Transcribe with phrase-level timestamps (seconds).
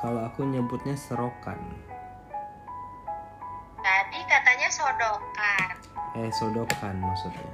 [0.00, 1.60] kalau aku nyebutnya serokan
[3.80, 5.68] Tadi katanya sodokan.
[6.14, 7.50] eh sodokan maksudnya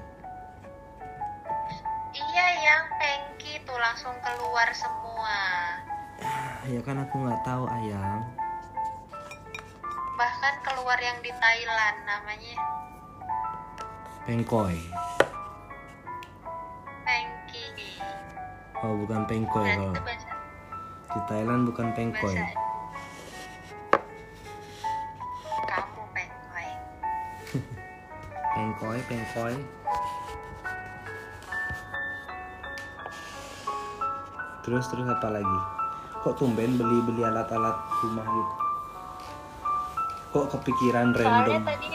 [2.12, 5.38] Iya yang pengki tuh langsung keluar semua.
[6.64, 8.24] ya kan aku nggak tahu ayang
[10.16, 12.56] Bahkan keluar yang di Thailand namanya
[14.24, 14.80] pengkoi
[17.04, 18.00] pengki.
[18.80, 20.00] oh bukan pengkoi kalau itu
[21.16, 22.36] di Thailand bukan pengkoi.
[25.64, 26.68] Kamu pengkoi.
[28.52, 29.56] pengkoi pengkoi.
[34.60, 35.58] Terus terus apa lagi?
[36.20, 38.54] Kok tumben beli beli alat-alat rumah gitu?
[40.36, 41.62] Kok kepikiran Soalnya random?
[41.64, 41.88] tadi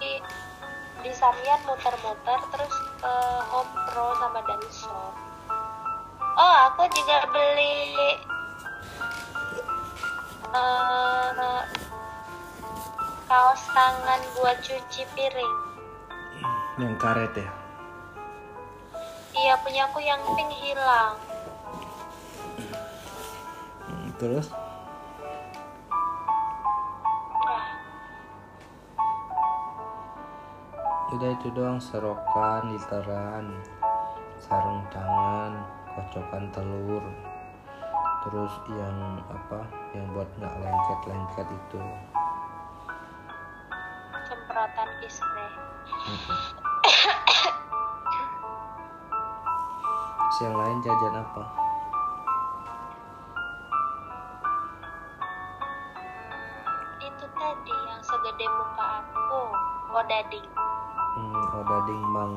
[0.00, 0.12] di
[1.06, 3.14] di Sarian muter-muter terus ke
[3.54, 5.14] Home Pro sama Daiso.
[6.40, 8.16] Oh, aku juga beli
[10.54, 11.62] eh,
[13.30, 15.56] kaos tangan buat cuci piring.
[16.80, 17.50] yang karet ya
[19.30, 21.14] Iya, punya aku yang pink hilang.
[23.86, 24.50] Hmm, terus
[31.10, 33.50] udah itu doang serokan literan
[34.38, 35.58] sarung tangan
[35.92, 37.02] kocokan telur
[38.20, 39.64] terus yang apa
[39.96, 41.80] yang buat nggak lengket lengket itu
[44.28, 44.88] semprotan.
[45.90, 46.40] Mm-mm.
[50.20, 51.42] Terus yang lain jajan apa
[57.00, 59.42] Itu tadi yang segede muka aku,
[59.96, 60.48] odading.
[61.16, 62.32] hmm, odading bang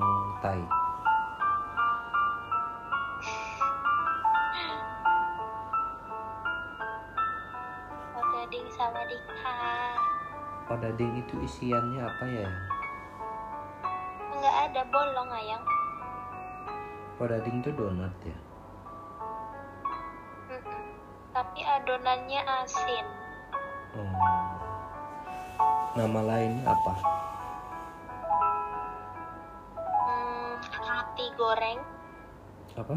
[10.67, 12.49] odading itu isiannya apa ya
[14.33, 15.63] Enggak ada bolong ayang.
[17.15, 18.35] odading itu donat ya.
[21.31, 23.05] Tapi adonannya asin.
[23.95, 24.11] oh.
[25.93, 26.93] nama lainnya apa
[30.03, 31.79] Hmm, roti goreng,
[32.75, 32.95] apa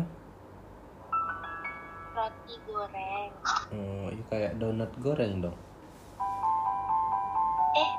[2.10, 3.30] roti goreng.
[3.70, 5.56] oh, itu kayak donat goreng dong
[7.76, 7.90] Eh,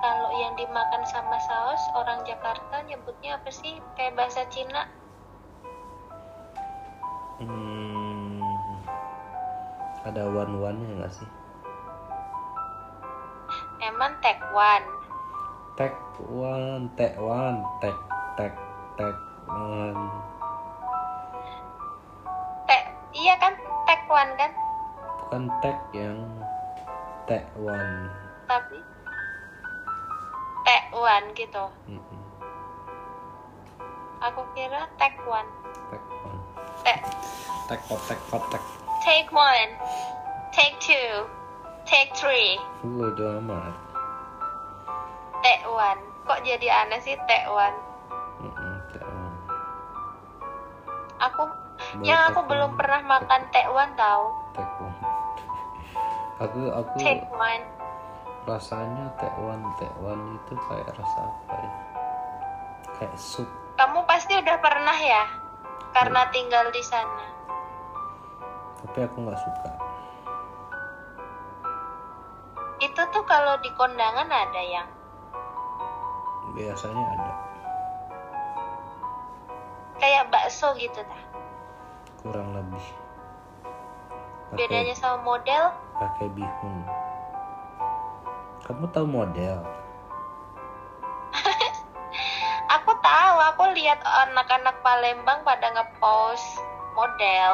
[0.00, 3.76] kalau yang dimakan sama saus orang Jakarta nyebutnya apa sih?
[3.92, 4.88] Kayak bahasa Cina.
[7.36, 8.40] Hmm,
[10.08, 11.28] ada wan-wannya nggak sih?
[13.84, 14.80] Emang tekwan.
[15.76, 15.92] Tek
[16.32, 17.92] wan, tek wan, tek
[18.40, 18.56] tek
[18.96, 19.96] tek wan.
[22.64, 23.52] Tek, iya kan?
[23.84, 24.50] Tekwan kan?
[25.20, 26.24] Bukan tek yang
[27.28, 28.08] tek wan.
[28.48, 28.80] Tapi
[31.16, 31.64] tekwan gitu.
[31.88, 32.20] Mm-mm,
[34.20, 35.48] Aku kira tekwan.
[35.88, 36.36] Tek wan.
[36.84, 37.00] Tek.
[37.68, 38.62] Tek kotek kotek.
[39.00, 39.72] Take one.
[40.52, 41.24] Take two.
[41.88, 42.60] Take three.
[42.84, 43.72] Bodo amat.
[45.40, 45.96] Tekwan.
[46.28, 47.72] Kok jadi aneh sih tekwan?
[48.44, 49.32] Mm-mm, tek wan.
[51.22, 51.42] Aku
[51.96, 52.50] Boleh yang aku tekwan.
[52.52, 54.26] belum pernah makan tekwan tahu.
[54.52, 54.94] Tek wan.
[56.44, 57.60] Aku aku Tekwan.
[58.46, 61.72] Rasanya tek wan tek wan itu kayak rasa apa ya?
[62.96, 63.48] Kayak sup.
[63.76, 65.26] Kamu pasti udah pernah ya?
[65.90, 67.26] Karena tinggal di sana.
[68.86, 69.70] Tapi aku nggak suka.
[72.78, 74.88] Itu tuh kalau di kondangan ada yang
[76.54, 77.32] Biasanya ada.
[79.96, 81.22] kayak bakso gitu dah.
[82.22, 82.84] kurang lebih
[84.52, 86.85] pakai Bedanya sama model, pakai bihun
[88.66, 89.62] kamu tahu model?
[92.74, 96.58] Aku tahu, aku lihat anak-anak Palembang pada ngepost
[96.98, 97.52] model.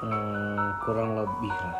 [0.00, 1.76] hmm, kurang lebih lah.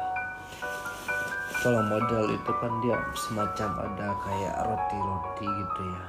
[1.65, 6.05] Kalau model itu kan dia semacam ada kayak roti-roti gitu ya.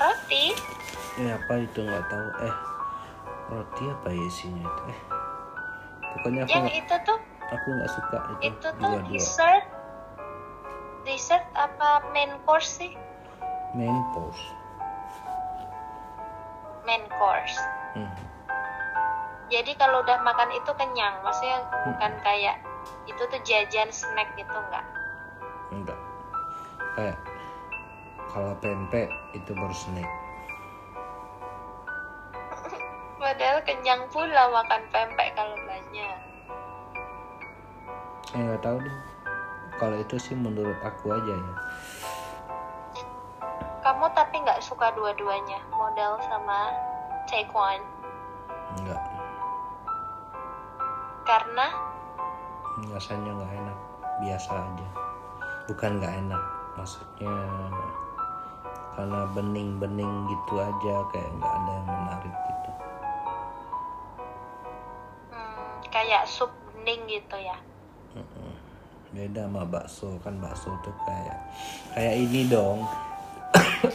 [0.00, 0.44] Roti?
[1.20, 2.28] eh apa itu nggak tahu.
[2.48, 2.56] Eh
[3.52, 4.82] roti apa ya isinya itu?
[4.88, 5.00] Eh
[6.16, 7.18] pokoknya aku Yang nggak itu tuh,
[7.50, 9.64] aku nggak suka itu itu tuh dua-dua dessert.
[11.02, 12.92] Dessert apa main course sih?
[13.72, 14.42] main course
[16.88, 17.56] Main course.
[17.94, 18.10] hmm.
[19.50, 22.56] Jadi kalau udah makan itu kenyang, maksudnya bukan kayak
[23.06, 24.86] itu tuh jajan snack gitu enggak.
[25.70, 25.98] enggak
[26.98, 27.18] kayak
[28.30, 30.10] kalau pempek itu baru snack
[33.20, 36.29] Padahal kenyang pula makan pempek kalau banyak.
[38.30, 38.96] Nggak tahu deh.
[39.82, 41.54] Kalau itu sih menurut aku aja ya.
[43.80, 46.70] Kamu tapi nggak suka dua-duanya, model sama
[47.26, 47.82] Taekwon.
[48.86, 49.02] nggak.
[51.26, 51.66] Karena?
[52.94, 53.78] Rasanya nggak enak.
[54.22, 54.88] Biasa aja.
[55.66, 56.42] Bukan nggak enak.
[56.78, 57.34] Maksudnya
[58.94, 62.70] karena bening-bening gitu aja kayak nggak ada yang menarik gitu.
[65.34, 67.58] Hmm, kayak sup bening gitu ya.
[69.10, 71.38] Beda sama bakso kan bakso tuh kayak
[71.94, 72.86] kayak ini dong.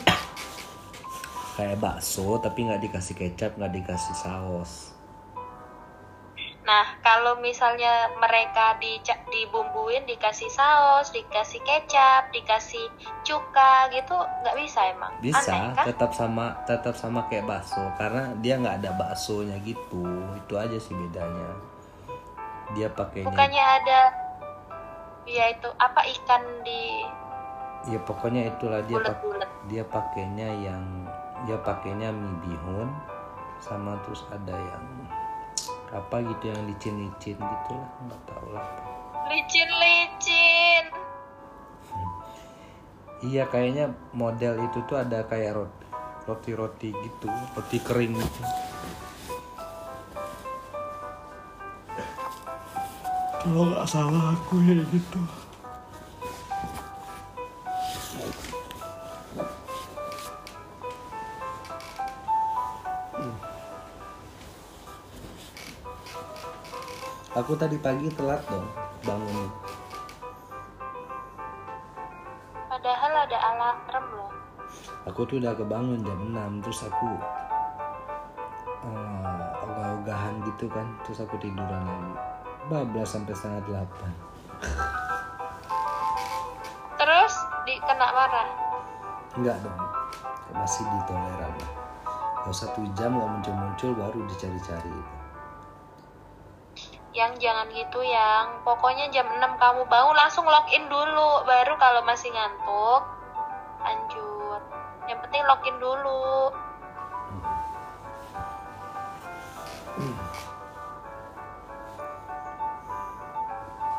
[1.55, 4.91] Kayak bakso tapi nggak dikasih kecap nggak dikasih saus.
[6.67, 12.91] Nah, kalau misalnya mereka di dibumbuin, dikasih saus, dikasih kecap, dikasih
[13.23, 15.13] cuka gitu, nggak bisa emang?
[15.23, 15.85] bisa Aneh kan?
[15.87, 17.87] tetap sama tetap sama kayak bakso.
[17.95, 20.03] Karena dia nggak ada baksonya gitu.
[20.43, 21.74] Itu aja sih bedanya
[22.75, 23.99] dia pakainya Bukannya ada,
[25.25, 27.01] ya itu apa ikan di
[27.85, 29.49] ya pokoknya itulah dia pak bulat-bulat?
[29.69, 30.83] dia pakainya yang
[31.45, 32.89] dia pakainya mie bihun
[33.61, 34.85] sama terus ada yang
[35.93, 38.65] apa gitu yang licin-licin gitu lah nggak tahu lah
[39.25, 40.85] Licin-licin.
[43.25, 45.85] iya kayaknya model itu tuh ada kayak roti
[46.25, 48.41] roti roti gitu roti kering gitu
[53.45, 55.21] kalau nggak salah aku ya gitu
[67.35, 68.63] Aku tadi pagi telat dong
[69.03, 69.51] bangun.
[72.71, 74.31] Padahal ada alarm loh.
[75.11, 77.11] Aku tuh udah kebangun jam 6 terus aku
[78.87, 82.34] eh, ogah-ogahan gitu kan terus aku tiduran lagi.
[82.65, 84.11] Bablas sampai setengah delapan.
[86.97, 87.33] Terus
[87.69, 88.49] di kena marah.
[89.37, 89.81] Enggak dong,
[90.49, 91.71] masih ditoleran lah.
[92.41, 95.13] Kalau satu jam nggak muncul-muncul baru dicari-cari itu.
[97.13, 102.33] Yang jangan gitu yang pokoknya jam 6 kamu bangun langsung login dulu baru kalau masih
[102.33, 103.01] ngantuk
[103.85, 104.61] lanjut.
[105.05, 106.49] Yang penting login dulu.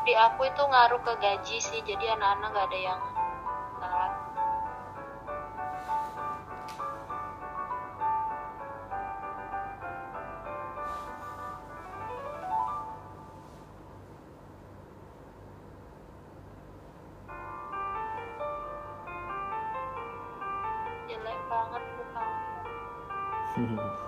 [0.07, 3.01] Di aku itu ngaruh ke gaji sih jadi anak-anak gak ada yang.
[21.11, 21.83] Jelek banget.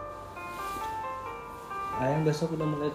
[2.00, 2.88] Ayang besok udah mulai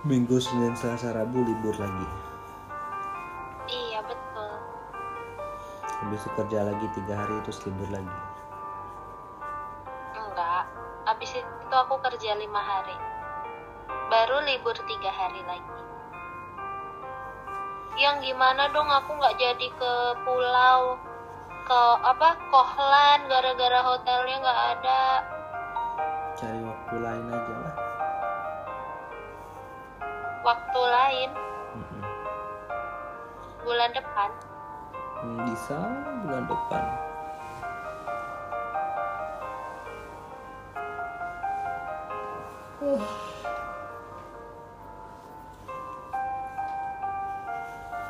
[0.00, 2.08] Minggu, Senin, Selasa, Rabu libur lagi.
[3.68, 4.52] Iya betul.
[5.86, 8.16] Habis itu kerja lagi tiga hari terus libur lagi.
[10.16, 10.64] Enggak.
[11.04, 12.96] Abis itu aku kerja lima hari.
[14.08, 15.78] Baru libur tiga hari lagi.
[18.00, 19.92] Yang gimana dong aku nggak jadi ke
[20.24, 20.96] pulau
[21.68, 25.02] ke apa Kohlan gara-gara hotelnya nggak ada.
[26.40, 27.74] Cari waktu lain aja lah.
[30.40, 31.30] Waktu lain
[31.76, 32.02] Mm-mm.
[33.60, 34.30] bulan depan.
[35.20, 35.76] Hmm, Bisa
[36.24, 36.84] bulan depan.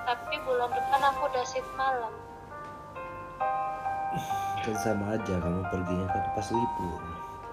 [0.06, 2.12] Tapi bulan depan aku udah shift malam.
[4.60, 7.00] Kan sama aja kamu perginya kan pas libur.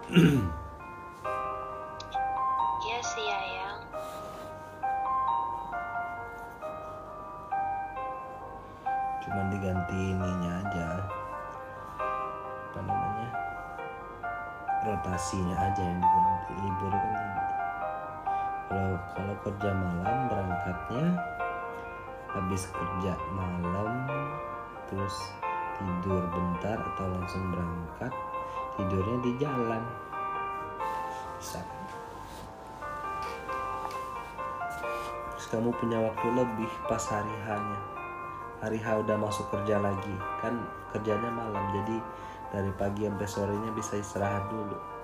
[15.37, 16.53] Rotasinya aja yang diganti.
[16.65, 17.29] Libur kan.
[18.67, 21.05] Kalau kalau kerja malam berangkatnya
[22.33, 24.09] habis kerja malam
[24.89, 25.13] terus
[25.77, 28.09] tidur bentar atau langsung berangkat
[28.81, 29.83] tidurnya di jalan
[31.37, 31.61] bisa
[35.37, 37.79] terus kamu punya waktu lebih pas hari hanya
[38.57, 40.57] hari H udah masuk kerja lagi kan
[40.97, 41.97] kerjanya malam jadi
[42.57, 44.96] dari pagi sampai sorenya bisa istirahat dulu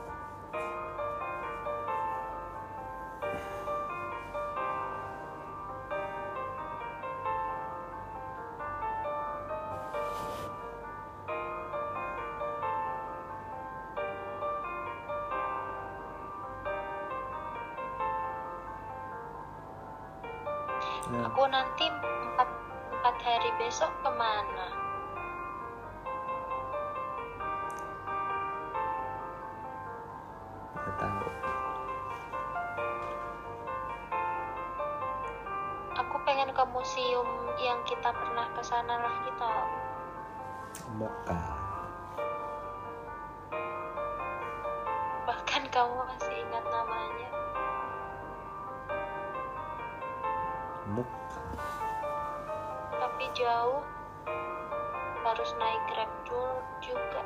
[21.22, 22.50] Aku nanti empat,
[22.90, 24.83] empat hari besok ke mana?
[50.94, 51.18] Moka
[53.02, 53.82] Tapi jauh.
[55.26, 57.22] Harus naik grab dulu juga.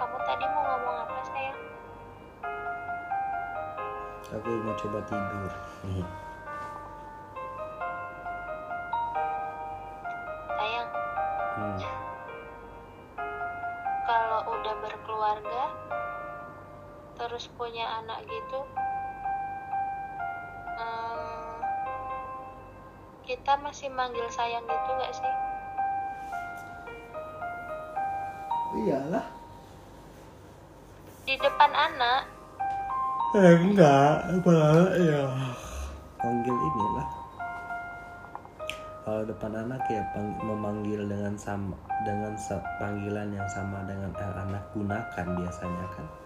[0.00, 1.60] Kamu tadi mau ngomong apa sayang?
[4.32, 5.52] aku mau coba tidur
[5.84, 6.00] Nih,
[17.32, 18.60] terus punya anak gitu
[20.76, 21.56] hmm,
[23.24, 25.34] kita masih manggil sayang gitu gak sih?
[28.84, 29.24] Iyalah.
[31.24, 32.28] Di depan anak?
[33.40, 35.24] Eh, enggak malah ya
[36.20, 37.08] panggil inilah.
[39.08, 42.36] Kalau depan anak ya pang- memanggil dengan sama dengan
[42.76, 46.21] panggilan yang sama dengan anak gunakan biasanya kan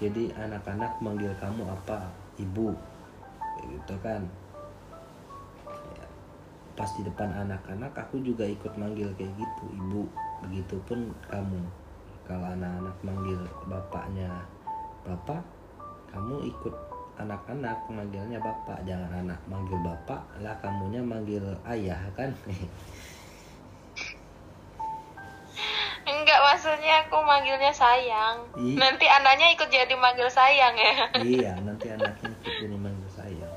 [0.00, 2.08] jadi anak-anak manggil kamu apa?
[2.40, 2.72] Ibu.
[3.68, 4.24] Gitu kan.
[5.68, 6.06] Ya,
[6.72, 10.08] pas di depan anak-anak aku juga ikut manggil kayak gitu ibu.
[10.48, 11.60] Begitupun kamu.
[12.24, 14.32] Kalau anak-anak manggil bapaknya
[15.04, 15.44] bapak
[16.08, 16.74] kamu ikut
[17.20, 18.80] anak-anak manggilnya bapak.
[18.88, 22.32] Jangan anak manggil bapak lah kamunya manggil ayah kan
[26.90, 28.36] maksudnya aku manggilnya sayang.
[28.58, 28.74] Ih.
[28.74, 30.94] nanti anaknya ikut jadi manggil sayang ya.
[31.22, 33.54] Iya nanti anaknya ikut jadi manggil sayang.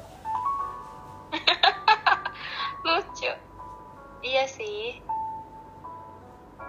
[2.85, 3.33] Lucu.
[4.21, 5.01] Iya sih.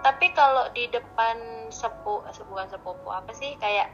[0.01, 3.53] Tapi kalau di depan sepu bukan sepupu apa sih?
[3.61, 3.93] Kayak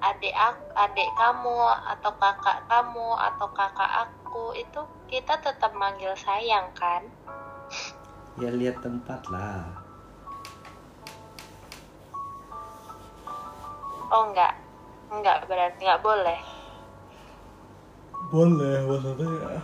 [0.00, 4.80] adik aku, adik kamu atau kakak kamu atau kakak aku itu
[5.12, 7.04] kita tetap manggil sayang kan?
[8.40, 9.79] Ya lihat tempat lah
[14.10, 14.54] oh enggak.
[15.10, 16.40] Enggak berarti enggak boleh.
[18.30, 19.58] Boleh maksudnya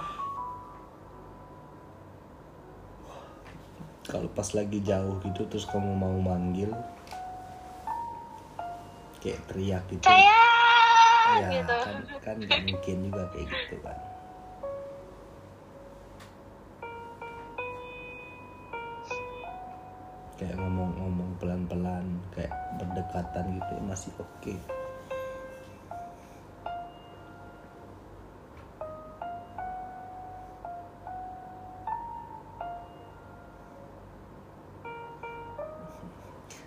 [4.07, 6.71] kalau pas lagi jauh gitu terus kamu mau manggil
[9.19, 10.07] kayak teriak gitu.
[10.07, 10.47] Sayang
[11.27, 11.75] ya gitu.
[11.83, 13.99] kan kan nggak mungkin juga kayak gitu kan
[20.37, 24.55] kayak ngomong-ngomong pelan-pelan kayak berdekatan gitu masih oke.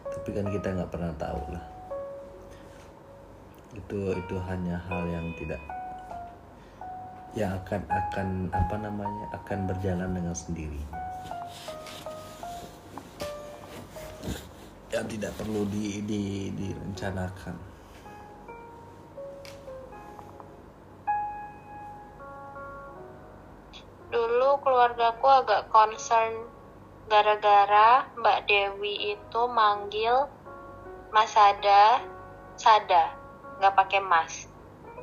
[0.09, 1.65] Tapi kan kita nggak pernah tahu lah.
[3.77, 5.61] Itu itu hanya hal yang tidak
[7.37, 10.98] yang akan akan apa namanya akan berjalan dengan sendirinya
[14.99, 17.55] yang tidak perlu di, di direncanakan.
[24.11, 26.51] Dulu keluargaku agak concern
[27.07, 30.27] gara-gara Mbak Dewi itu manggil
[31.15, 32.03] Mas Sada
[32.59, 33.15] Sada
[33.63, 34.51] nggak pakai Mas.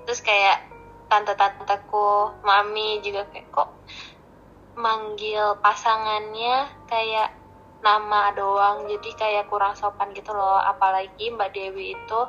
[0.05, 0.61] Terus kayak
[1.09, 3.73] tante-tanteku mami juga kayak kok
[4.77, 7.33] manggil pasangannya kayak
[7.85, 10.61] nama doang jadi kayak kurang sopan gitu loh.
[10.61, 12.21] Apalagi Mbak Dewi itu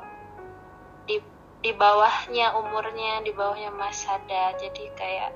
[1.08, 1.18] di
[1.64, 5.32] di bawahnya umurnya di bawahnya Mas Sada jadi kayak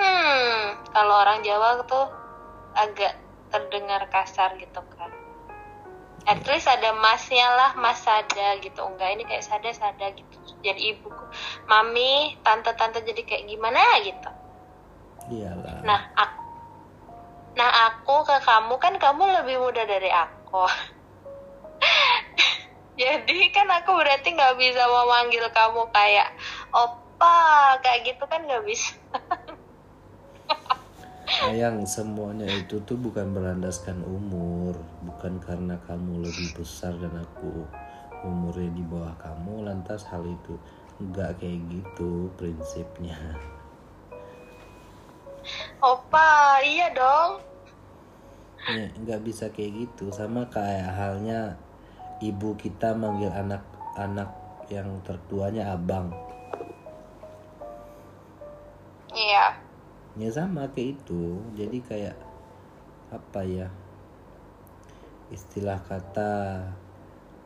[0.00, 2.06] hmm kalau orang Jawa tuh
[2.74, 3.14] agak
[3.54, 5.10] terdengar kasar gitu kan.
[6.24, 8.80] At least ada masnya lah mas sada gitu.
[8.80, 10.36] Enggak ini kayak sada sada gitu.
[10.64, 11.24] Jadi ibuku
[11.68, 14.30] mami tante tante jadi kayak gimana gitu.
[15.28, 15.84] Iyalah.
[15.84, 16.43] Nah aku
[17.54, 20.64] nah aku ke kamu kan kamu lebih muda dari aku.
[23.00, 26.30] Jadi kan aku berarti nggak bisa memanggil kamu kayak
[26.70, 28.94] opa kayak gitu kan nggak bisa.
[31.24, 34.78] Sayang semuanya itu tuh bukan berlandaskan umur.
[35.02, 37.66] Bukan karena kamu lebih besar dan aku
[38.24, 40.56] umurnya di bawah kamu lantas hal itu
[41.02, 43.18] nggak kayak gitu prinsipnya
[45.84, 47.44] opa iya dong.
[48.64, 50.08] Ya, nggak bisa kayak gitu.
[50.08, 51.60] Sama kayak halnya
[52.24, 54.32] ibu kita manggil anak-anak
[54.72, 56.08] yang tertuanya abang.
[59.12, 59.60] Iya.
[60.16, 61.44] Ya sama kayak itu.
[61.52, 62.16] Jadi kayak
[63.12, 63.68] apa ya
[65.28, 66.60] istilah kata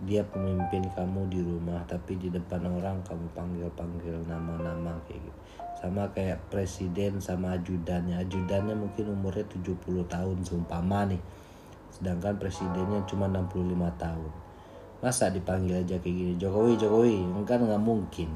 [0.07, 5.38] dia pemimpin kamu di rumah tapi di depan orang kamu panggil-panggil nama-nama kayak gitu
[5.79, 8.19] sama kayak presiden sama ajudannya.
[8.27, 9.79] Ajudannya mungkin umurnya 70
[10.11, 11.23] tahun seumpama nih.
[11.95, 14.31] Sedangkan presidennya cuma 65 tahun.
[14.99, 17.23] Masa dipanggil aja kayak gini Jokowi Jokowi.
[17.47, 18.27] Kan nggak mungkin.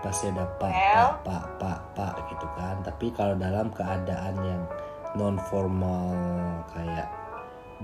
[0.00, 2.80] Pasti ada pak pak pak pak pak gitu kan.
[2.80, 4.64] Tapi kalau dalam keadaan yang
[5.12, 6.16] non formal
[6.72, 7.12] kayak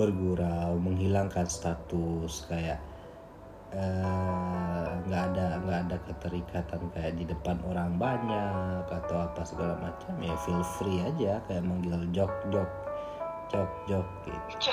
[0.01, 2.81] bergurau menghilangkan status kayak
[3.73, 10.13] nggak uh, ada nggak ada keterikatan kayak di depan orang banyak atau apa segala macam
[10.21, 12.69] ya feel free aja kayak manggil jok jok
[13.49, 14.73] jok jok gitu.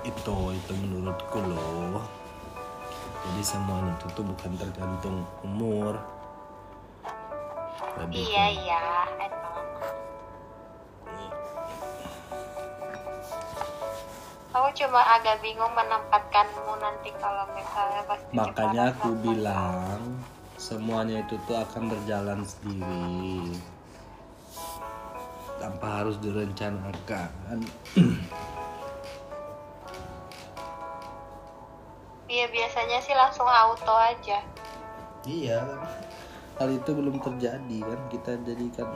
[0.00, 2.00] Itu itu menurutku loh.
[3.20, 6.00] Jadi semuanya itu tuh bukan tergantung umur.
[8.00, 9.09] Lebih iya iya
[14.50, 20.02] aku cuma agak bingung menempatkanmu nanti kalau misalnya pasti makanya aku bilang
[20.58, 23.56] semuanya itu tuh akan berjalan sendiri.
[25.56, 27.58] Tanpa harus direncanakan.
[32.30, 34.38] Iya biasanya sih langsung auto aja.
[35.26, 35.66] Iya
[36.62, 38.00] hal itu belum terjadi kan?
[38.06, 38.86] Kita jadikan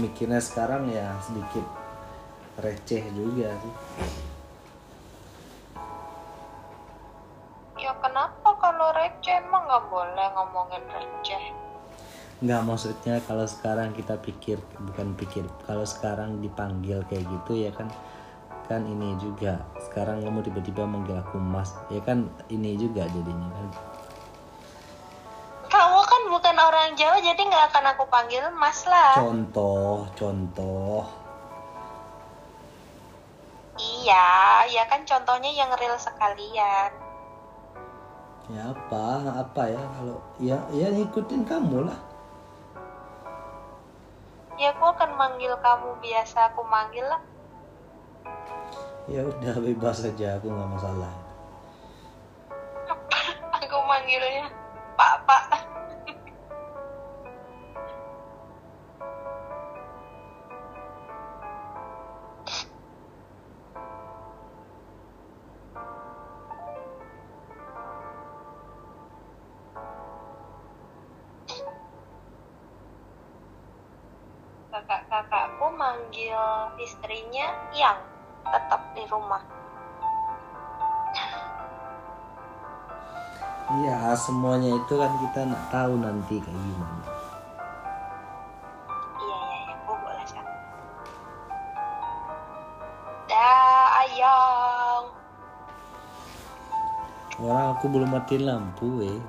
[0.00, 1.68] mikirnya sekarang ya sedikit
[2.56, 3.74] receh juga sih
[9.94, 11.44] boleh ngomongin receh?
[12.42, 14.58] Nggak maksudnya kalau sekarang kita pikir
[14.90, 17.86] bukan pikir kalau sekarang dipanggil kayak gitu ya kan
[18.66, 19.62] kan ini juga.
[19.78, 23.68] Sekarang kamu tiba-tiba manggil aku mas ya kan ini juga jadinya kan.
[25.70, 29.14] Kamu kan bukan orang Jawa jadi nggak akan aku panggil mas lah.
[29.14, 31.06] Contoh contoh.
[33.78, 37.03] Iya ya kan contohnya yang real sekalian
[38.52, 39.04] ya apa
[39.40, 41.98] apa ya kalau ya ya ikutin kamu lah.
[44.60, 47.20] Ya aku akan manggil kamu biasa aku manggil lah.
[49.08, 51.12] Ya udah bebas aja aku nggak masalah.
[53.64, 54.63] Aku manggilnya
[74.74, 77.94] kakak-kakakku manggil istrinya yang
[78.42, 79.38] tetap di rumah.
[83.78, 87.06] Iya, semuanya itu kan kita nggak tahu nanti kayak gimana.
[89.22, 90.42] Iya, iya, iya, aku boleh sih.
[93.30, 95.04] Dah, ayang.
[97.38, 99.22] Orang aku belum mati lampu, eh.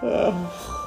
[0.00, 0.83] Sayang.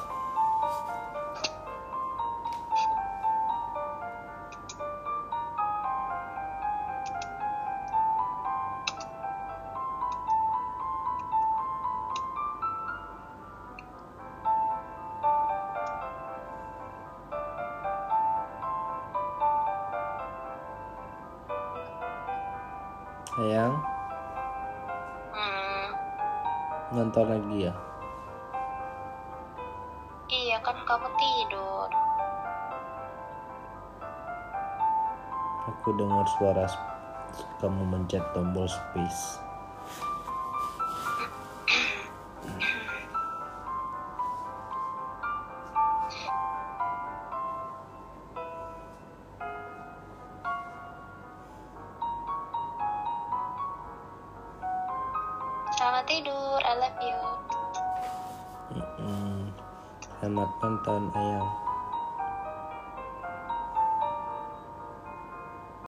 [27.38, 27.72] Lagi ya?
[30.28, 31.88] Iya kan kamu tidur.
[35.68, 36.66] Aku dengar suara
[37.62, 39.47] kamu mencet tombol space.